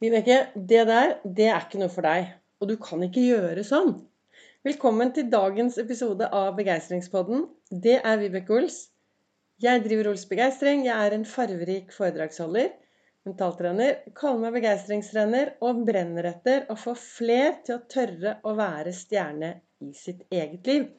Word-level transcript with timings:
Vibeke, 0.00 0.46
det 0.54 0.86
der, 0.88 1.10
det 1.36 1.50
er 1.52 1.60
ikke 1.60 1.78
noe 1.82 1.92
for 1.92 2.06
deg. 2.08 2.30
Og 2.64 2.70
du 2.70 2.78
kan 2.80 3.02
ikke 3.04 3.20
gjøre 3.20 3.60
sånn. 3.68 3.90
Velkommen 4.64 5.10
til 5.12 5.26
dagens 5.28 5.76
episode 5.82 6.24
av 6.38 6.54
Begeistringspodden. 6.56 7.42
Det 7.84 7.98
er 7.98 8.16
Vibeke 8.22 8.54
Ols. 8.56 8.78
Jeg 9.60 9.82
driver 9.84 10.08
Ols 10.14 10.24
Begeistring. 10.30 10.86
Jeg 10.86 10.96
er 10.96 11.18
en 11.18 11.28
farverik 11.28 11.92
foredragsholder, 11.92 12.72
mentaltrener, 13.28 14.00
kaller 14.16 14.46
meg 14.46 14.56
begeistringstrener 14.56 15.52
og 15.68 15.84
brenner 15.84 16.30
etter 16.32 16.64
å 16.72 16.80
få 16.80 16.96
fler 16.96 17.60
til 17.68 17.76
å 17.76 17.84
tørre 17.92 18.38
å 18.40 18.56
være 18.56 18.96
stjerne 18.96 19.54
i 19.84 19.92
sitt 19.92 20.24
eget 20.32 20.64
liv. 20.72 20.90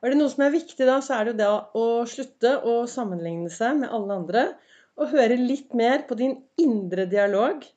Og 0.00 0.08
er 0.08 0.16
det 0.16 0.22
noe 0.22 0.32
som 0.32 0.48
er 0.48 0.56
viktig 0.56 0.88
da, 0.88 1.02
så 1.04 1.20
er 1.20 1.28
det 1.28 1.36
jo 1.36 1.40
det 1.44 1.54
å 1.84 1.86
slutte 2.08 2.56
å 2.64 2.82
sammenligne 2.88 3.52
seg 3.52 3.82
med 3.84 3.92
alle 3.92 4.22
andre 4.22 4.50
og 4.96 5.12
høre 5.12 5.36
litt 5.44 5.76
mer 5.76 6.08
på 6.08 6.16
din 6.16 6.38
indre 6.56 7.04
dialog 7.04 7.68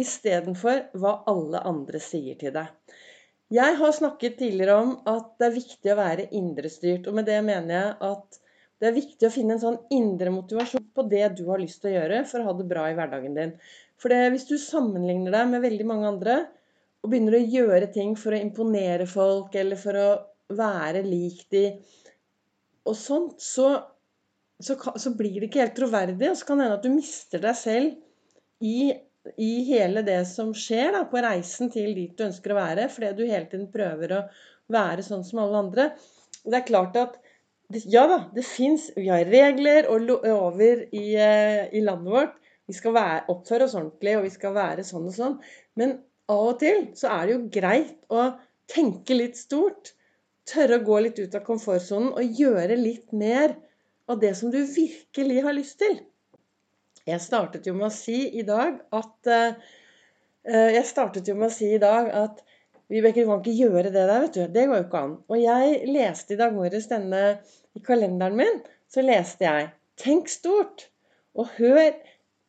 istedenfor 0.00 0.84
hva 0.98 1.14
alle 1.30 1.62
andre 1.68 2.00
sier 2.02 2.38
til 2.40 2.54
deg. 2.54 2.68
Jeg 3.54 3.78
har 3.80 3.94
snakket 3.96 4.36
tidligere 4.40 4.76
om 4.82 4.92
at 5.08 5.32
det 5.40 5.46
er 5.46 5.56
viktig 5.56 5.92
å 5.92 5.98
være 5.98 6.28
indrestyrt. 6.36 7.08
Og 7.08 7.16
med 7.16 7.28
det 7.30 7.38
mener 7.46 7.74
jeg 7.74 7.94
at 8.10 8.40
det 8.78 8.90
er 8.90 8.96
viktig 8.98 9.26
å 9.26 9.32
finne 9.34 9.56
en 9.56 9.62
sånn 9.62 9.78
indre 9.94 10.30
motivasjon 10.30 10.90
på 10.94 11.04
det 11.10 11.24
du 11.38 11.46
har 11.48 11.60
lyst 11.62 11.80
til 11.82 11.90
å 11.90 11.94
gjøre 11.96 12.22
for 12.28 12.42
å 12.42 12.50
ha 12.50 12.56
det 12.58 12.68
bra 12.68 12.84
i 12.90 12.96
hverdagen 12.98 13.38
din. 13.38 13.54
For 13.98 14.12
det, 14.12 14.28
hvis 14.34 14.46
du 14.50 14.54
sammenligner 14.60 15.34
deg 15.34 15.48
med 15.50 15.64
veldig 15.64 15.86
mange 15.88 16.12
andre 16.12 16.36
og 17.02 17.10
begynner 17.10 17.38
å 17.38 17.46
gjøre 17.56 17.88
ting 17.94 18.14
for 18.18 18.36
å 18.36 18.42
imponere 18.42 19.08
folk 19.08 19.56
eller 19.58 19.80
for 19.80 19.98
å 19.98 20.08
være 20.58 21.02
lik 21.06 21.46
de 21.52 21.64
og 22.88 22.94
sånt, 22.96 23.40
så 23.42 23.72
så, 24.58 24.74
så, 24.98 25.12
blir 25.14 25.38
det 25.38 25.48
ikke 25.48 25.62
helt 25.62 25.76
troverdig. 25.78 26.32
Og 26.32 26.38
så 26.38 26.48
kan 26.48 26.58
det 26.58 26.66
hende 26.66 26.78
at 26.80 26.86
du 26.86 26.90
mister 26.92 27.42
deg 27.42 27.58
selv 27.58 28.64
i, 28.64 28.90
i 29.36 29.64
hele 29.68 30.02
det 30.06 30.20
som 30.30 30.52
skjer 30.56 30.92
da, 30.94 31.04
på 31.10 31.20
reisen 31.24 31.72
til 31.72 31.92
dit 31.96 32.14
du 32.16 32.26
ønsker 32.28 32.54
å 32.54 32.58
være, 32.58 32.88
fordi 32.92 33.12
du 33.18 33.24
hele 33.26 33.48
tiden 33.50 33.68
prøver 33.72 34.14
å 34.16 34.22
være 34.72 35.04
sånn 35.04 35.24
som 35.26 35.42
alle 35.42 35.62
andre. 35.64 35.88
Det 36.44 36.60
er 36.60 36.68
klart 36.68 36.96
at 37.00 37.18
ja 37.68 38.06
da, 38.08 38.22
det 38.32 38.46
fins 38.48 38.86
Vi 38.96 39.10
har 39.10 39.28
regler 39.28 39.90
og 39.92 40.06
lover 40.08 40.86
i, 40.88 41.12
eh, 41.20 41.68
i 41.76 41.82
landet 41.84 42.12
vårt. 42.14 42.36
Vi 42.68 42.76
skal 42.76 42.94
være, 42.96 43.24
oppføre 43.32 43.64
oss 43.64 43.76
ordentlig, 43.76 44.16
og 44.16 44.24
vi 44.24 44.32
skal 44.32 44.54
være 44.56 44.84
sånn 44.84 45.08
og 45.08 45.14
sånn. 45.16 45.36
Men 45.76 45.98
av 46.28 46.50
og 46.54 46.58
til 46.60 46.86
så 46.96 47.12
er 47.12 47.26
det 47.26 47.34
jo 47.34 47.46
greit 47.52 47.96
å 48.12 48.26
tenke 48.68 49.16
litt 49.16 49.36
stort. 49.36 49.94
Tørre 50.48 50.78
å 50.80 50.84
gå 50.84 51.00
litt 51.04 51.20
ut 51.20 51.36
av 51.36 51.44
komfortsonen 51.44 52.14
og 52.16 52.40
gjøre 52.40 52.76
litt 52.80 53.12
mer 53.12 53.56
av 54.08 54.20
det 54.20 54.34
som 54.36 54.52
du 54.52 54.62
virkelig 54.64 55.42
har 55.44 55.56
lyst 55.56 55.78
til. 55.80 55.98
Jeg 57.08 57.24
startet 57.24 57.66
jo 57.68 57.74
med 57.76 57.88
å 57.88 57.94
si 57.94 58.18
i 58.36 58.44
dag 58.46 58.80
at 58.94 59.30
uh, 59.32 59.74
Jeg 60.48 60.84
startet 60.88 61.28
jo 61.28 61.36
med 61.38 61.48
å 61.48 61.54
si 61.54 61.72
i 61.74 61.80
dag 61.82 62.12
at 62.14 62.44
Vibeke, 62.88 63.20
du 63.20 63.28
kan 63.28 63.42
ikke 63.42 63.52
gjøre 63.52 63.90
det 63.92 64.04
der, 64.08 64.22
vet 64.22 64.36
du. 64.36 64.44
Det 64.48 64.62
går 64.64 64.78
jo 64.78 64.84
ikke 64.86 65.00
an. 65.04 65.16
Og 65.28 65.40
jeg 65.42 65.90
leste 65.92 66.32
i 66.32 66.38
dag 66.40 66.54
morges 66.56 66.86
denne 66.88 67.24
I 67.76 67.82
kalenderen 67.84 68.38
min 68.38 68.62
så 68.88 69.04
leste 69.04 69.44
jeg 69.44 69.68
Tenk 70.00 70.30
stort. 70.32 70.86
Og 71.36 71.50
hør 71.58 71.90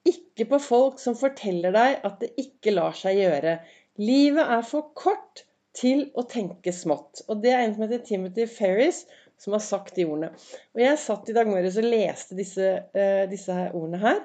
ikke 0.07 0.47
på 0.53 0.59
folk 0.63 1.01
som 1.01 1.17
forteller 1.19 1.73
deg 1.75 2.05
at 2.07 2.21
det 2.23 2.31
ikke 2.39 2.73
lar 2.75 2.95
seg 2.95 3.19
gjøre. 3.19 3.57
Livet 3.99 4.53
er 4.55 4.63
for 4.65 4.93
kort 4.97 5.43
til 5.75 6.05
å 6.17 6.23
tenke 6.29 6.71
smått. 6.73 7.23
Og 7.27 7.43
det 7.43 7.51
er 7.53 7.65
en 7.65 7.75
som 7.75 7.85
heter 7.85 8.05
Timothy 8.05 8.47
Ferris, 8.49 9.03
som 9.39 9.55
har 9.55 9.63
sagt 9.63 9.95
de 9.95 10.05
ordene. 10.05 10.31
Og 10.75 10.83
jeg 10.83 10.99
satt 11.01 11.29
i 11.31 11.35
dag 11.35 11.49
morges 11.49 11.79
og 11.79 11.87
leste 11.87 12.37
disse, 12.37 12.73
uh, 12.95 13.23
disse 13.31 13.55
ordene 13.71 14.01
her. 14.01 14.21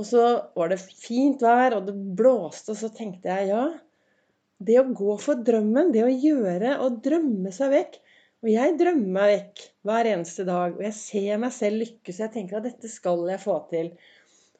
Og 0.00 0.06
så 0.08 0.22
var 0.56 0.72
det 0.72 0.80
fint 0.80 1.42
vær, 1.44 1.76
og 1.76 1.88
det 1.88 1.96
blåste, 2.18 2.72
og 2.72 2.80
så 2.80 2.88
tenkte 2.94 3.28
jeg 3.28 3.50
ja 3.52 3.66
Det 4.62 4.78
å 4.80 4.86
gå 4.88 5.18
for 5.20 5.42
drømmen, 5.44 5.90
det 5.92 6.04
å 6.06 6.08
gjøre 6.08 6.78
og 6.84 7.02
drømme 7.04 7.52
seg 7.52 7.74
vekk 7.74 7.98
Og 8.40 8.48
jeg 8.54 8.78
drømmer 8.80 9.12
meg 9.18 9.32
vekk 9.34 9.66
hver 9.86 10.08
eneste 10.14 10.46
dag, 10.48 10.78
og 10.78 10.82
jeg 10.86 10.96
ser 10.96 11.42
meg 11.42 11.52
selv 11.54 11.82
lykkes, 11.82 12.16
og 12.16 12.24
jeg 12.24 12.34
tenker 12.38 12.58
at 12.58 12.70
dette 12.70 12.90
skal 12.90 13.26
jeg 13.28 13.42
få 13.42 13.58
til. 13.70 13.92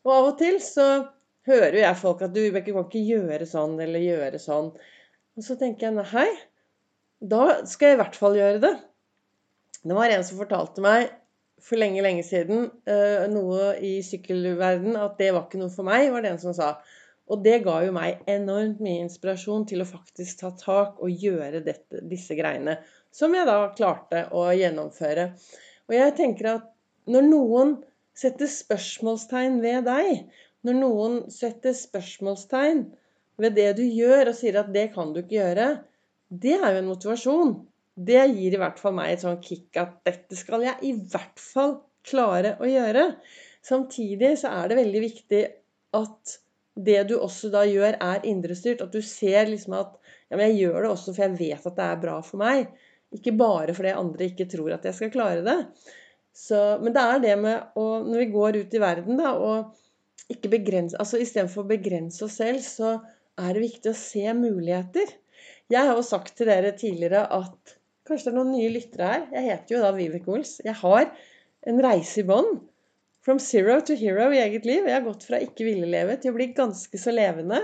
Og 0.04 0.12
av 0.14 0.28
og 0.28 0.38
til 0.38 0.60
så 0.62 0.86
hører 1.48 1.80
jeg 1.80 1.98
folk 1.98 2.22
at 2.22 2.34
du 2.34 2.42
kan 2.52 2.84
ikke 2.84 3.02
gjøre 3.02 3.48
sånn 3.48 3.78
eller 3.82 4.04
gjøre 4.04 4.38
sånn. 4.42 4.70
Og 5.38 5.46
så 5.46 5.56
tenker 5.58 5.88
jeg 5.88 5.96
nei, 5.98 6.28
da 7.18 7.62
skal 7.66 7.92
jeg 7.92 7.98
i 7.98 8.02
hvert 8.02 8.18
fall 8.18 8.38
gjøre 8.38 8.62
det. 8.62 8.72
Det 9.82 9.94
var 9.98 10.12
en 10.14 10.24
som 10.24 10.38
fortalte 10.38 10.82
meg 10.84 11.10
for 11.62 11.78
lenge, 11.78 12.02
lenge 12.04 12.24
siden 12.26 12.68
uh, 12.88 13.24
noe 13.30 13.72
i 13.82 13.96
sykkelverden 14.06 14.98
at 14.98 15.16
det 15.18 15.30
var 15.34 15.46
ikke 15.46 15.60
noe 15.62 15.72
for 15.74 15.86
meg, 15.86 16.10
var 16.14 16.24
det 16.24 16.34
en 16.34 16.42
som 16.42 16.54
sa. 16.56 16.76
Og 17.30 17.42
det 17.42 17.60
ga 17.64 17.78
jo 17.86 17.94
meg 17.94 18.22
enormt 18.30 18.82
mye 18.82 19.04
inspirasjon 19.04 19.64
til 19.70 19.82
å 19.82 19.88
faktisk 19.88 20.42
ta 20.42 20.52
tak 20.58 20.98
og 21.02 21.22
gjøre 21.22 21.62
dette, 21.64 22.02
disse 22.10 22.34
greiene. 22.38 22.76
Som 23.14 23.34
jeg 23.36 23.46
da 23.46 23.56
klarte 23.76 24.26
å 24.34 24.48
gjennomføre. 24.56 25.28
Og 25.88 25.96
jeg 25.96 26.14
tenker 26.18 26.50
at 26.56 26.68
når 27.10 27.26
noen 27.28 27.76
setter 28.18 28.50
spørsmålstegn 28.50 29.60
ved 29.62 29.86
deg, 29.88 30.26
når 30.66 30.78
noen 30.78 31.16
setter 31.32 31.74
spørsmålstegn 31.74 32.84
ved 33.42 33.56
det 33.58 33.70
du 33.78 33.82
gjør, 33.86 34.30
og 34.30 34.38
sier 34.38 34.60
at 34.60 34.70
det 34.74 34.90
kan 34.94 35.14
du 35.14 35.22
ikke 35.22 35.38
gjøre, 35.38 35.68
det 36.42 36.58
er 36.58 36.68
jo 36.70 36.82
en 36.82 36.90
motivasjon 36.90 37.54
det 37.94 38.22
gir 38.32 38.54
i 38.54 38.60
hvert 38.60 38.78
fall 38.80 38.94
meg 38.96 39.12
et 39.12 39.24
sånn 39.24 39.40
kick 39.44 39.76
at 39.80 39.98
dette 40.06 40.36
skal 40.38 40.64
jeg 40.64 40.78
i 40.88 40.92
hvert 40.96 41.40
fall 41.40 41.76
klare 42.06 42.56
å 42.62 42.68
gjøre. 42.68 43.08
Samtidig 43.62 44.34
så 44.40 44.52
er 44.62 44.70
det 44.70 44.78
veldig 44.80 45.02
viktig 45.04 45.42
at 45.98 46.38
det 46.72 47.02
du 47.10 47.18
også 47.18 47.50
da 47.52 47.66
gjør, 47.68 47.98
er 48.00 48.24
indrestyrt. 48.26 48.80
At 48.80 48.94
du 48.94 49.02
ser 49.04 49.50
liksom 49.50 49.76
at 49.76 49.98
ja, 50.30 50.38
men 50.38 50.48
jeg 50.48 50.62
gjør 50.62 50.78
det 50.86 50.92
også 50.94 51.12
for 51.12 51.26
jeg 51.26 51.36
vet 51.36 51.68
at 51.68 51.76
det 51.76 51.88
er 51.88 52.00
bra 52.00 52.16
for 52.24 52.40
meg. 52.40 52.70
Ikke 53.12 53.34
bare 53.36 53.74
fordi 53.76 53.92
andre 53.92 54.30
ikke 54.30 54.48
tror 54.48 54.72
at 54.78 54.86
jeg 54.88 54.96
skal 54.96 55.12
klare 55.12 55.44
det. 55.44 55.58
Så, 56.32 56.58
men 56.80 56.94
det 56.96 57.02
er 57.04 57.18
det 57.20 57.34
med 57.42 57.76
å 57.76 57.82
Når 58.06 58.22
vi 58.22 58.28
går 58.32 58.56
ut 58.62 58.74
i 58.74 58.80
verden, 58.80 59.18
da, 59.20 59.34
og 59.36 60.32
ikke 60.32 60.48
begrense 60.54 60.96
Altså 60.96 61.18
istedenfor 61.20 61.66
å 61.66 61.68
begrense 61.74 62.24
oss 62.24 62.38
selv, 62.40 62.62
så 62.64 62.94
er 63.36 63.52
det 63.52 63.66
viktig 63.66 63.92
å 63.92 63.98
se 63.98 64.24
muligheter. 64.36 65.12
Jeg 65.72 65.88
har 65.88 65.96
jo 65.96 66.04
sagt 66.06 66.32
til 66.38 66.48
dere 66.48 66.72
tidligere 66.76 67.26
at 67.36 67.76
Kanskje 68.08 68.28
det 68.28 68.32
er 68.32 68.38
noen 68.40 68.54
nye 68.56 68.72
lyttere 68.74 69.08
her. 69.08 69.24
Jeg 69.36 69.48
heter 69.48 69.76
jo 69.76 69.80
da 69.84 69.92
Vivek 69.96 70.28
Ols. 70.32 70.56
Jeg 70.64 70.74
har 70.80 71.10
en 71.70 71.82
reise 71.84 72.22
i 72.22 72.26
bånn. 72.26 72.54
From 73.22 73.38
zero 73.38 73.76
to 73.86 73.94
hero 73.98 74.30
i 74.34 74.40
eget 74.42 74.66
liv. 74.66 74.88
Jeg 74.88 74.96
har 74.96 75.04
gått 75.06 75.26
fra 75.28 75.38
ikke 75.42 75.66
ville 75.68 75.90
leve 75.90 76.16
til 76.18 76.32
å 76.32 76.36
bli 76.38 76.48
ganske 76.56 76.98
så 76.98 77.14
levende. 77.14 77.60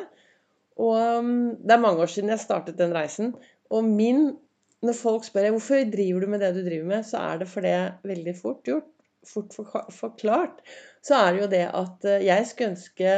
Og 0.78 0.94
um, 0.94 1.32
det 1.58 1.74
er 1.74 1.82
mange 1.82 2.04
år 2.04 2.12
siden 2.12 2.30
jeg 2.30 2.44
startet 2.44 2.78
den 2.78 2.94
reisen. 2.94 3.34
Og 3.74 3.86
min 3.86 4.36
Når 4.78 4.94
folk 4.94 5.24
spør 5.26 5.48
hvorfor 5.50 5.80
driver 5.90 6.22
du 6.22 6.30
med 6.30 6.38
det 6.38 6.52
du 6.54 6.60
driver 6.62 6.84
med, 6.86 7.06
så 7.08 7.18
er 7.32 7.40
det 7.40 7.48
for 7.50 7.66
det 7.66 7.78
veldig 8.06 8.34
fort 8.38 8.60
gjort, 8.62 8.86
fort 9.26 9.56
forklart, 9.90 10.60
så 11.02 11.16
er 11.18 11.32
det 11.32 11.40
jo 11.40 11.48
det 11.50 11.62
at 11.66 12.06
uh, 12.06 12.22
jeg 12.22 12.44
skulle 12.46 12.76
ønske 12.76 13.16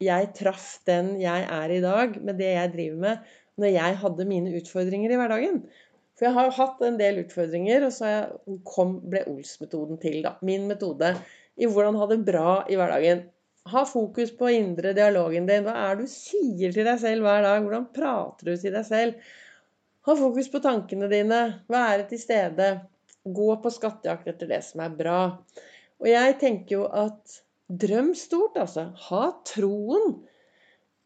jeg 0.00 0.30
traff 0.38 0.70
den 0.88 1.10
jeg 1.20 1.44
er 1.44 1.74
i 1.74 1.82
dag, 1.84 2.16
med 2.24 2.40
det 2.40 2.48
jeg 2.54 2.72
driver 2.72 3.02
med, 3.04 3.28
når 3.60 3.74
jeg 3.74 3.98
hadde 4.06 4.28
mine 4.30 4.54
utfordringer 4.56 5.12
i 5.12 5.20
hverdagen. 5.20 5.60
For 6.20 6.28
jeg 6.28 6.36
har 6.36 6.48
jo 6.50 6.56
hatt 6.58 6.82
en 6.84 6.96
del 7.00 7.22
utfordringer, 7.22 7.86
og 7.86 7.92
så 7.96 8.08
kom, 8.68 8.98
ble 9.08 9.22
Ols-metoden 9.30 9.96
til. 10.02 10.18
da, 10.26 10.34
Min 10.44 10.66
metode 10.68 11.14
i 11.56 11.64
hvordan 11.64 11.96
ha 11.96 12.08
det 12.10 12.18
bra 12.26 12.58
i 12.68 12.76
hverdagen. 12.76 13.22
Ha 13.72 13.84
fokus 13.88 14.34
på 14.36 14.50
indre 14.52 14.92
dialogen 14.96 15.48
din. 15.48 15.64
Hva 15.64 15.78
er 15.86 15.96
det 15.96 16.10
du 16.10 16.12
sier 16.12 16.76
til 16.76 16.84
deg 16.84 17.00
selv 17.00 17.24
hver 17.24 17.40
dag? 17.46 17.64
Hvordan 17.64 17.88
prater 17.96 18.50
du 18.50 18.52
til 18.52 18.76
deg 18.76 18.84
selv? 18.84 19.32
Ha 20.04 20.16
fokus 20.20 20.52
på 20.52 20.60
tankene 20.64 21.08
dine. 21.08 21.40
Være 21.72 22.04
til 22.12 22.20
stede. 22.20 22.68
Gå 23.24 23.48
på 23.64 23.72
skattejakt 23.72 24.28
etter 24.28 24.52
det 24.52 24.60
som 24.68 24.84
er 24.84 24.96
bra. 25.00 25.20
Og 26.04 26.08
jeg 26.08 26.36
tenker 26.44 26.76
jo 26.82 26.84
at 27.00 27.40
drøm 27.80 28.12
stort, 28.12 28.60
altså. 28.60 28.90
Ha 29.08 29.24
troen. 29.48 30.20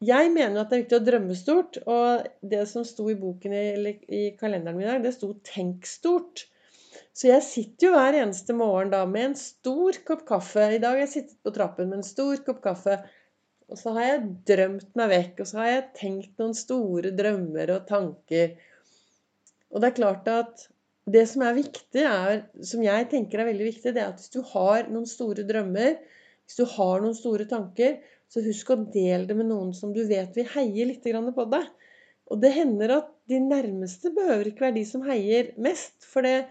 Jeg 0.05 0.33
mener 0.35 0.61
at 0.61 0.71
det 0.71 0.77
er 0.77 0.83
viktig 0.83 0.99
å 0.99 1.07
drømme 1.07 1.37
stort. 1.39 1.79
Og 1.87 2.27
det 2.55 2.65
som 2.71 2.85
sto 2.87 3.07
i 3.11 3.19
boken 3.19 3.55
i, 3.57 3.95
i 4.09 4.25
kalenderen 4.41 4.77
min 4.79 4.89
i 4.89 4.91
dag, 4.91 5.05
det 5.05 5.15
sto 5.17 5.33
'tenk 5.47 5.89
stort'. 5.89 6.47
Så 7.15 7.29
jeg 7.29 7.47
sitter 7.47 7.87
jo 7.87 7.93
hver 7.95 8.17
eneste 8.19 8.55
morgen 8.59 8.91
da 8.91 9.05
med 9.07 9.29
en 9.29 9.37
stor 9.39 9.99
kopp 10.07 10.25
kaffe. 10.27 10.65
I 10.75 10.81
dag 10.83 10.97
har 10.97 11.05
jeg 11.05 11.13
sittet 11.13 11.39
på 11.47 11.53
trappen 11.55 11.91
med 11.91 12.01
en 12.01 12.07
stor 12.07 12.43
kopp 12.47 12.61
kaffe. 12.65 12.97
Og 13.71 13.79
så 13.81 13.95
har 13.97 14.07
jeg 14.09 14.25
drømt 14.51 14.91
meg 14.99 15.11
vekk, 15.13 15.41
og 15.41 15.49
så 15.49 15.61
har 15.63 15.69
jeg 15.71 15.85
tenkt 16.01 16.41
noen 16.43 16.57
store 16.59 17.15
drømmer 17.17 17.71
og 17.77 17.87
tanker. 17.89 18.57
Og 19.73 19.81
det 19.81 19.91
er 19.91 20.01
klart 20.01 20.29
at 20.31 20.67
det 21.15 21.25
som 21.29 21.45
er 21.45 21.57
viktig, 21.57 22.03
er, 22.03 22.45
som 22.65 22.83
jeg 22.85 23.09
tenker 23.13 23.41
er 23.41 23.51
veldig 23.51 23.71
viktig, 23.71 23.95
det 23.95 24.03
er 24.03 24.13
at 24.13 24.21
hvis 24.21 24.35
du 24.35 24.41
har 24.55 24.91
noen 24.91 25.09
store 25.09 25.47
drømmer, 25.49 25.97
hvis 26.45 26.61
du 26.61 26.65
har 26.77 27.03
noen 27.05 27.17
store 27.17 27.47
tanker, 27.49 27.99
så 28.35 28.43
husk 28.43 28.73
å 28.75 28.81
dele 28.91 29.29
det 29.29 29.37
med 29.39 29.47
noen 29.47 29.71
som 29.79 29.93
du 29.95 30.01
vet 30.09 30.35
vil 30.35 30.49
heie 30.57 30.89
litt 30.89 31.05
på 31.07 31.45
deg. 31.53 31.69
Og 32.33 32.41
det 32.43 32.51
hender 32.57 32.97
at 32.97 33.13
de 33.31 33.39
nærmeste 33.39 34.11
behøver 34.17 34.51
ikke 34.51 34.67
være 34.67 34.79
de 34.81 34.85
som 34.89 35.05
heier 35.07 35.53
mest. 35.61 35.95
For 36.09 36.27
det, 36.27 36.49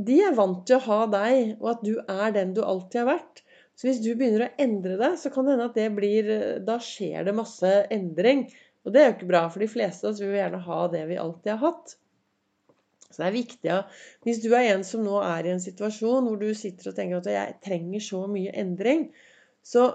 de 0.00 0.20
er 0.24 0.38
vant 0.38 0.62
til 0.66 0.78
å 0.78 0.84
ha 0.86 1.00
deg, 1.12 1.58
og 1.58 1.68
at 1.74 1.84
du 1.84 1.98
er 2.00 2.32
den 2.32 2.54
du 2.56 2.62
alltid 2.64 3.02
har 3.02 3.10
vært. 3.10 3.44
Så 3.78 3.90
hvis 3.90 4.00
du 4.02 4.14
begynner 4.14 4.46
å 4.46 4.52
endre 4.64 4.96
deg, 4.98 5.18
så 5.20 5.30
kan 5.34 5.44
det 5.44 5.54
hende 5.54 5.68
at 5.68 5.76
det 5.78 5.90
blir 5.94 6.32
Da 6.66 6.78
skjer 6.82 7.28
det 7.28 7.36
masse 7.36 7.74
endring. 7.94 8.46
Og 8.86 8.94
det 8.94 9.02
er 9.02 9.10
jo 9.10 9.16
ikke 9.18 9.32
bra, 9.34 9.44
for 9.52 9.62
de 9.62 9.70
fleste 9.70 10.06
av 10.06 10.14
oss 10.14 10.22
vil 10.24 10.38
gjerne 10.38 10.64
ha 10.64 10.82
det 10.94 11.04
vi 11.10 11.20
alltid 11.20 11.52
har 11.52 11.64
hatt. 11.66 11.98
Så 13.08 13.20
det 13.20 13.28
er 13.28 13.36
viktig 13.36 13.70
at 13.74 13.94
hvis 14.24 14.40
du 14.40 14.50
er 14.54 14.72
en 14.72 14.84
som 14.86 15.04
nå 15.04 15.20
er 15.26 15.46
i 15.46 15.52
en 15.52 15.62
situasjon 15.62 16.26
hvor 16.28 16.40
du 16.40 16.48
sitter 16.56 16.90
og 16.90 16.96
tenker 16.96 17.20
at 17.20 17.30
jeg 17.32 17.56
trenger 17.66 18.04
så 18.04 18.24
mye 18.30 18.54
endring, 18.56 19.08
så 19.64 19.90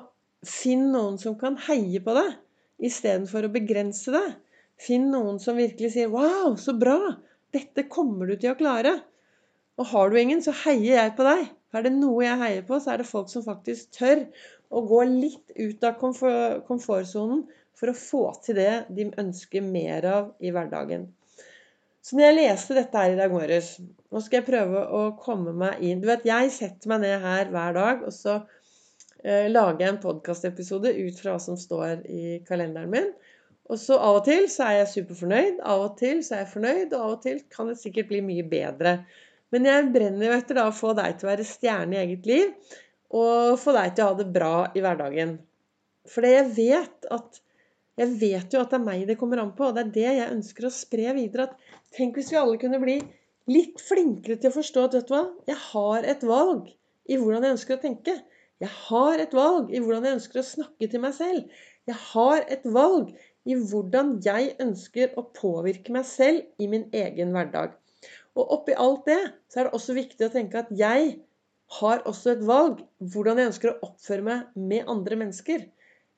finn 0.48 0.90
noen 0.94 1.20
som 1.22 1.38
kan 1.40 1.58
heie 1.68 2.02
på 2.04 2.16
deg 2.18 2.34
istedenfor 2.84 3.48
å 3.48 3.54
begrense 3.54 4.12
deg. 4.14 4.36
Finn 4.82 5.10
noen 5.14 5.40
som 5.40 5.60
virkelig 5.60 5.94
sier 5.94 6.12
'Wow, 6.12 6.56
så 6.58 6.74
bra! 6.78 7.16
Dette 7.54 7.86
kommer 7.88 8.28
du 8.28 8.36
til 8.36 8.52
å 8.52 8.60
klare'. 8.60 9.02
Og 9.78 9.86
har 9.90 10.10
du 10.10 10.18
ingen, 10.20 10.42
så 10.42 10.54
heier 10.66 10.98
jeg 11.00 11.16
på 11.18 11.26
deg. 11.26 11.50
Er 11.74 11.86
det 11.86 11.94
noe 11.96 12.22
jeg 12.26 12.42
heier 12.42 12.66
på, 12.68 12.78
så 12.80 12.94
er 12.94 13.02
det 13.02 13.10
folk 13.10 13.30
som 13.30 13.46
faktisk 13.46 13.96
tør 13.98 14.28
å 14.70 14.84
gå 14.86 15.02
litt 15.10 15.54
ut 15.58 15.84
av 15.88 15.98
komfortsonen 16.68 17.44
for 17.74 17.90
å 17.90 17.98
få 17.98 18.24
til 18.46 18.60
det 18.62 18.74
de 18.94 19.10
ønsker 19.18 19.66
mer 19.66 20.06
av 20.06 20.32
i 20.40 20.54
hverdagen. 20.54 21.08
Så 22.04 22.18
når 22.18 22.28
jeg 22.28 22.38
leste 22.38 22.78
dette 22.78 23.00
her 23.00 23.14
i 23.14 23.20
dag 23.20 23.32
morges 23.32 23.78
Nå 24.12 24.20
skal 24.20 24.42
jeg 24.42 24.48
prøve 24.50 24.82
å 24.92 25.04
komme 25.16 25.54
meg 25.56 25.80
inn 25.88 26.02
Du 26.04 26.10
vet, 26.10 26.26
jeg 26.28 26.50
setter 26.52 26.92
meg 26.92 27.00
ned 27.06 27.24
her 27.24 27.48
hver 27.54 27.78
dag, 27.78 28.02
og 28.04 28.12
så 28.12 28.42
lager 29.24 29.86
jeg 29.86 29.94
en 29.94 30.02
podkastepisode 30.04 30.92
ut 30.98 31.20
fra 31.22 31.36
hva 31.36 31.42
som 31.42 31.60
står 31.60 32.04
i 32.12 32.40
kalenderen 32.48 32.92
min. 32.92 33.12
Og 33.72 33.80
så 33.80 33.96
av 33.96 34.20
og 34.20 34.26
til 34.28 34.50
så 34.52 34.66
er 34.68 34.82
jeg 34.82 34.90
superfornøyd, 34.98 35.62
av 35.64 35.86
og 35.86 35.94
til 36.00 36.20
så 36.26 36.36
er 36.36 36.44
jeg 36.44 36.52
fornøyd, 36.52 36.96
og 36.96 37.00
av 37.00 37.14
og 37.16 37.22
til 37.24 37.40
kan 37.54 37.70
det 37.72 37.78
sikkert 37.80 38.10
bli 38.12 38.20
mye 38.26 38.44
bedre. 38.52 38.98
Men 39.56 39.70
jeg 39.70 39.88
brenner 39.94 40.28
jo 40.28 40.36
etter 40.36 40.60
da 40.60 40.68
å 40.68 40.76
få 40.76 40.92
deg 40.98 41.16
til 41.16 41.30
å 41.30 41.32
være 41.32 41.48
stjerne 41.48 41.96
i 41.96 42.02
eget 42.02 42.28
liv, 42.28 42.76
og 43.14 43.56
få 43.62 43.76
deg 43.78 43.96
til 43.96 44.04
å 44.04 44.12
ha 44.12 44.20
det 44.20 44.28
bra 44.36 44.54
i 44.74 44.84
hverdagen. 44.84 45.38
For 46.10 46.28
jeg 46.28 46.50
vet 46.58 47.10
at 47.14 47.40
jeg 48.02 48.16
vet 48.18 48.56
jo 48.56 48.62
at 48.64 48.72
det 48.72 48.80
er 48.80 48.86
meg 48.88 49.04
det 49.06 49.20
kommer 49.20 49.40
an 49.40 49.52
på, 49.56 49.68
og 49.70 49.76
det 49.78 49.84
er 49.84 49.92
det 49.96 50.14
jeg 50.18 50.32
ønsker 50.34 50.66
å 50.66 50.74
spre 50.74 51.14
videre. 51.14 51.46
at 51.46 51.94
Tenk 51.94 52.18
hvis 52.18 52.32
vi 52.34 52.40
alle 52.40 52.58
kunne 52.62 52.82
bli 52.82 52.98
litt 53.54 53.82
flinkere 53.84 54.40
til 54.42 54.50
å 54.50 54.56
forstå 54.56 54.86
at 54.88 54.96
vet 54.98 55.10
du 55.10 55.14
hva, 55.14 55.26
jeg 55.46 55.60
har 55.70 56.08
et 56.10 56.24
valg 56.26 56.72
i 57.06 57.20
hvordan 57.20 57.46
jeg 57.46 57.56
ønsker 57.58 57.78
å 57.78 57.84
tenke. 57.84 58.16
Jeg 58.64 58.72
har 58.88 59.20
et 59.20 59.36
valg 59.36 59.72
i 59.74 59.82
hvordan 59.84 60.08
jeg 60.08 60.18
ønsker 60.20 60.40
å 60.40 60.48
snakke 60.48 60.88
til 60.90 61.04
meg 61.04 61.16
selv. 61.18 61.62
Jeg 61.90 62.00
har 62.14 62.46
et 62.56 62.64
valg 62.64 63.12
i 63.44 63.58
hvordan 63.60 64.16
jeg 64.24 64.54
ønsker 64.64 65.18
å 65.20 65.26
påvirke 65.36 65.92
meg 65.92 66.08
selv 66.08 66.64
i 66.64 66.70
min 66.72 66.88
egen 66.96 67.34
hverdag. 67.36 67.76
Og 68.40 68.56
oppi 68.56 68.76
alt 68.80 69.04
det 69.10 69.20
så 69.52 69.60
er 69.60 69.68
det 69.68 69.78
også 69.78 69.98
viktig 69.98 70.28
å 70.28 70.34
tenke 70.34 70.64
at 70.64 70.72
jeg 70.80 71.18
har 71.80 72.06
også 72.10 72.34
et 72.34 72.46
valg 72.48 72.80
hvordan 73.14 73.42
jeg 73.42 73.52
ønsker 73.52 73.74
å 73.74 73.90
oppføre 73.90 74.26
meg 74.26 74.56
med 74.72 74.90
andre 74.92 75.20
mennesker. 75.20 75.68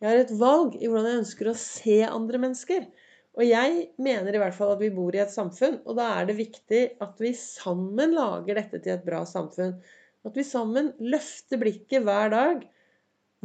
Jeg 0.03 0.09
har 0.11 0.21
et 0.21 0.37
valg 0.37 0.77
i 0.77 0.87
hvordan 0.87 1.11
jeg 1.11 1.23
ønsker 1.23 1.49
å 1.49 1.57
se 1.59 1.99
andre 2.05 2.41
mennesker. 2.45 2.87
Og 3.35 3.43
jeg 3.43 3.89
mener 3.99 4.35
i 4.35 4.39
hvert 4.39 4.55
fall 4.55 4.75
at 4.75 4.81
vi 4.83 4.93
bor 4.95 5.15
i 5.15 5.19
et 5.19 5.33
samfunn, 5.33 5.81
og 5.83 5.97
da 5.97 6.07
er 6.19 6.29
det 6.29 6.37
viktig 6.37 6.83
at 7.03 7.19
vi 7.19 7.33
sammen 7.35 8.13
lager 8.15 8.61
dette 8.61 8.79
til 8.79 8.95
et 8.95 9.07
bra 9.07 9.25
samfunn. 9.27 9.73
At 10.25 10.37
vi 10.37 10.45
sammen 10.47 10.93
løfter 10.99 11.61
blikket 11.61 12.05
hver 12.05 12.31
dag, 12.33 12.63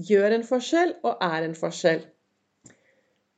gjør 0.01 0.37
en 0.37 0.47
forskjell 0.47 0.95
og 1.05 1.23
er 1.25 1.45
en 1.45 1.57
forskjell. 1.59 2.05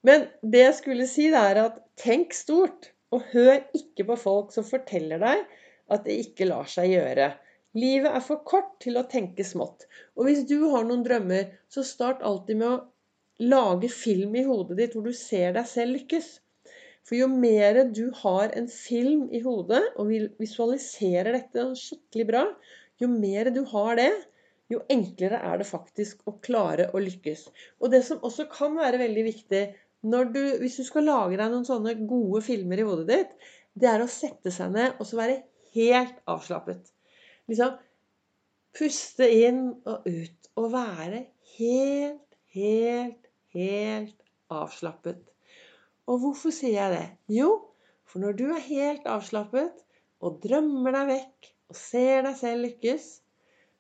Men 0.07 0.27
det 0.43 0.63
jeg 0.65 0.77
skulle 0.79 1.07
si, 1.11 1.29
det 1.31 1.41
er 1.41 1.63
at 1.65 1.81
tenk 2.01 2.35
stort, 2.35 2.91
og 3.13 3.27
hør 3.35 3.59
ikke 3.77 4.07
på 4.09 4.17
folk 4.17 4.55
som 4.55 4.65
forteller 4.65 5.21
deg 5.21 5.43
at 5.93 6.07
det 6.07 6.15
ikke 6.23 6.49
lar 6.49 6.69
seg 6.71 6.95
gjøre. 6.95 7.33
Livet 7.77 8.09
er 8.13 8.25
for 8.25 8.43
kort 8.49 8.73
til 8.85 8.99
å 9.01 9.07
tenke 9.09 9.45
smått. 9.45 9.87
Og 10.17 10.29
hvis 10.29 10.47
du 10.49 10.59
har 10.73 10.87
noen 10.89 11.05
drømmer, 11.05 11.51
så 11.73 11.85
start 11.85 12.25
alltid 12.25 12.61
med 12.61 12.69
å 12.69 12.81
lage 13.53 13.91
film 13.93 14.37
i 14.37 14.45
hodet 14.47 14.79
ditt 14.79 14.97
hvor 14.97 15.07
du 15.09 15.15
ser 15.17 15.55
deg 15.57 15.69
selv 15.69 15.97
lykkes. 15.99 16.29
For 17.03 17.19
jo 17.19 17.29
mer 17.33 17.83
du 17.91 18.05
har 18.23 18.53
en 18.57 18.69
film 18.71 19.27
i 19.35 19.41
hodet 19.45 19.83
og 19.99 20.13
visualiserer 20.41 21.33
dette 21.35 21.65
skikkelig 21.81 22.29
bra, 22.29 22.45
jo 23.03 23.09
mer 23.11 23.51
du 23.55 23.63
har 23.73 23.99
det, 23.99 24.11
jo 24.73 24.81
enklere 24.93 25.41
er 25.45 25.61
det 25.61 25.69
faktisk 25.69 26.23
å 26.31 26.37
klare 26.45 26.89
å 26.95 27.03
lykkes. 27.03 27.47
Og 27.83 27.93
det 27.93 28.03
som 28.07 28.23
også 28.25 28.47
kan 28.53 28.79
være 28.79 29.03
veldig 29.03 29.25
viktig 29.29 29.63
du, 30.03 30.43
hvis 30.63 30.79
du 30.81 30.85
skal 30.87 31.07
lage 31.07 31.37
deg 31.39 31.51
noen 31.53 31.67
sånne 31.69 31.95
gode 32.09 32.41
filmer 32.47 32.81
i 32.81 32.87
hodet 32.87 33.09
ditt, 33.11 33.35
det 33.79 33.91
er 33.91 34.03
å 34.03 34.11
sette 34.11 34.51
seg 34.55 34.73
ned 34.75 34.97
og 34.99 35.07
så 35.09 35.21
være 35.21 35.43
helt 35.77 36.17
avslappet. 36.31 36.89
Liksom 37.51 37.77
puste 38.77 39.29
inn 39.29 39.67
og 39.85 40.09
ut 40.09 40.51
og 40.59 40.73
være 40.73 41.27
helt, 41.59 42.41
helt 42.57 43.29
helt 43.53 44.17
avslappet. 44.53 45.21
Og 46.11 46.21
hvorfor 46.25 46.55
sier 46.55 46.79
jeg 46.79 46.95
det? 46.95 47.07
Jo, 47.39 47.51
for 48.09 48.23
når 48.25 48.37
du 48.39 48.47
er 48.53 48.65
helt 48.67 49.09
avslappet 49.09 49.85
og 50.23 50.39
drømmer 50.45 50.95
deg 50.95 51.11
vekk 51.11 51.51
og 51.73 51.79
ser 51.79 52.25
deg 52.27 52.39
selv 52.39 52.67
lykkes, 52.67 53.09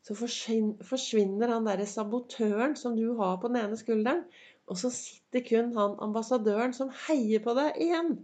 så 0.03 0.17
forsvinner 0.19 1.53
han 1.53 1.69
derre 1.69 1.87
sabotøren 1.87 2.75
som 2.79 2.97
du 2.99 3.13
har 3.21 3.37
på 3.39 3.51
den 3.53 3.61
ene 3.61 3.79
skulderen. 3.79 4.25
Og 4.71 4.79
så 4.81 4.91
sitter 4.95 5.45
kun 5.47 5.71
han 5.77 5.95
ambassadøren 6.03 6.75
som 6.75 6.91
heier 7.07 7.43
på 7.45 7.55
deg 7.59 7.79
igjen. 7.85 8.17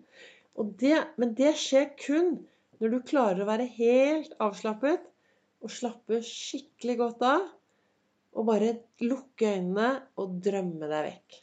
Det, 0.80 0.96
men 1.20 1.36
det 1.38 1.52
skjer 1.60 1.92
kun 2.00 2.32
når 2.78 2.94
du 2.94 2.98
klarer 3.06 3.44
å 3.44 3.50
være 3.50 3.68
helt 3.76 4.34
avslappet 4.42 5.06
og 5.62 5.74
slappe 5.74 6.18
skikkelig 6.26 6.98
godt 6.98 7.24
av 7.26 7.46
og 8.38 8.46
bare 8.46 8.74
lukke 9.02 9.54
øynene 9.54 9.90
og 10.18 10.38
drømme 10.42 10.90
deg 10.90 11.06
vekk. 11.08 11.38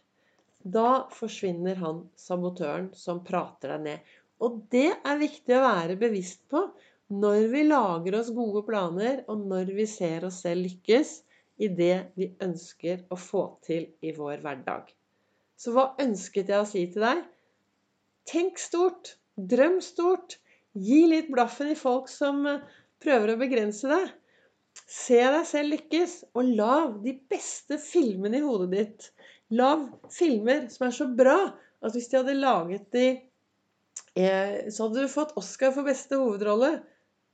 Da 0.76 0.90
forsvinner 1.14 1.80
han 1.80 2.06
sabotøren 2.20 2.92
som 2.98 3.24
prater 3.24 3.76
deg 3.76 3.84
ned. 3.88 4.14
Og 4.44 4.60
det 4.74 4.90
er 4.92 5.22
viktig 5.22 5.56
å 5.56 5.64
være 5.64 5.96
bevisst 6.00 6.44
på 6.52 6.66
når 7.14 7.48
vi 7.52 7.62
lager 7.68 8.18
oss 8.20 8.32
gode 8.34 8.64
planer, 8.66 9.22
og 9.30 9.46
når 9.46 9.72
vi 9.78 9.86
ser 9.90 10.26
oss 10.26 10.42
selv 10.44 10.66
lykkes 10.66 11.20
i 11.62 11.70
det 11.72 12.12
vi 12.20 12.32
ønsker 12.44 13.06
å 13.14 13.18
få 13.20 13.46
til 13.66 13.88
i 14.02 14.12
vår 14.16 14.42
hverdag. 14.44 14.90
Så 15.56 15.72
hva 15.76 15.92
ønsket 16.02 16.50
jeg 16.52 16.60
å 16.60 16.68
si 16.68 16.84
til 16.92 17.06
deg? 17.06 17.22
Tenk 18.28 18.60
stort. 18.60 19.16
Drøm 19.36 19.80
stort. 19.84 20.40
Gi 20.76 21.06
litt 21.08 21.30
blaffen 21.32 21.72
i 21.72 21.78
folk 21.80 22.10
som 22.12 22.42
eh, 22.50 22.64
prøver 23.04 23.34
å 23.34 23.40
begrense 23.40 23.88
deg. 23.88 24.10
Se 24.92 25.22
deg 25.22 25.46
selv 25.48 25.72
lykkes, 25.72 26.18
og 26.36 26.50
lag 26.58 26.98
de 27.06 27.14
beste 27.32 27.78
filmene 27.80 28.42
i 28.42 28.44
hodet 28.44 28.72
ditt. 28.74 29.08
Lag 29.56 29.86
filmer 30.12 30.66
som 30.74 30.90
er 30.90 30.98
så 30.98 31.08
bra 31.08 31.38
at 31.46 31.96
hvis 31.96 32.10
de 32.12 32.20
hadde 32.20 32.36
laget 32.42 32.90
de 32.96 33.06
Så 34.16 34.86
hadde 34.86 35.02
du 35.04 35.12
fått 35.12 35.34
Oscar 35.40 35.74
for 35.76 35.88
beste 35.88 36.20
hovedrolle. 36.20 36.78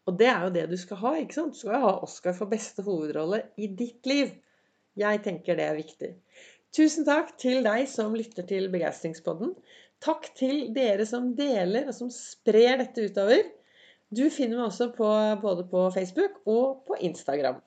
Og 0.09 0.17
det 0.17 0.29
er 0.31 0.45
jo 0.47 0.53
det 0.55 0.63
du 0.71 0.77
skal 0.81 0.97
ha. 1.03 1.11
ikke 1.21 1.37
sant? 1.37 1.53
Du 1.53 1.61
skal 1.61 1.83
ha 1.83 1.91
Oscar 2.05 2.33
for 2.37 2.49
beste 2.51 2.85
hovedrolle 2.85 3.43
i 3.61 3.69
ditt 3.69 4.07
liv. 4.09 4.33
Jeg 4.99 5.21
tenker 5.25 5.57
det 5.57 5.67
er 5.69 5.77
viktig. 5.77 6.11
Tusen 6.75 7.05
takk 7.07 7.33
til 7.39 7.61
deg 7.65 7.87
som 7.91 8.15
lytter 8.15 8.47
til 8.47 8.69
Begeistringspodden. 8.73 9.53
Takk 10.01 10.29
til 10.37 10.69
dere 10.73 11.05
som 11.05 11.33
deler 11.37 11.89
og 11.91 11.95
som 11.95 12.09
sprer 12.13 12.79
dette 12.81 13.09
utover. 13.11 13.43
Du 14.11 14.23
finner 14.33 14.57
meg 14.57 14.69
også 14.69 14.89
på, 14.95 15.09
både 15.43 15.67
på 15.71 15.83
Facebook 15.95 16.39
og 16.49 16.81
på 16.87 16.97
Instagram. 17.07 17.59